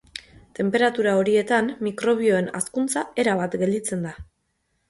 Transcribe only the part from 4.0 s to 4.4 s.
da.